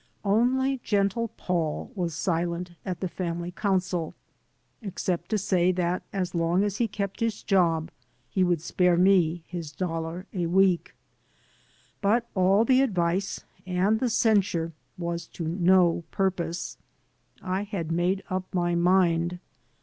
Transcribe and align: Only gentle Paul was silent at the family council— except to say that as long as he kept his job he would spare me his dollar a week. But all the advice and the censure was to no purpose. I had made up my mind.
Only 0.25 0.79
gentle 0.79 1.27
Paul 1.37 1.91
was 1.93 2.15
silent 2.15 2.71
at 2.83 3.01
the 3.01 3.07
family 3.07 3.51
council— 3.51 4.15
except 4.81 5.29
to 5.29 5.37
say 5.37 5.71
that 5.73 6.01
as 6.11 6.33
long 6.33 6.63
as 6.63 6.77
he 6.77 6.87
kept 6.87 7.19
his 7.19 7.43
job 7.43 7.91
he 8.27 8.43
would 8.43 8.61
spare 8.63 8.97
me 8.97 9.43
his 9.45 9.71
dollar 9.71 10.25
a 10.33 10.47
week. 10.47 10.95
But 12.01 12.27
all 12.33 12.65
the 12.65 12.81
advice 12.81 13.45
and 13.67 13.99
the 13.99 14.09
censure 14.09 14.73
was 14.97 15.27
to 15.37 15.47
no 15.47 16.03
purpose. 16.09 16.79
I 17.43 17.61
had 17.61 17.91
made 17.91 18.23
up 18.27 18.51
my 18.55 18.73
mind. 18.73 19.37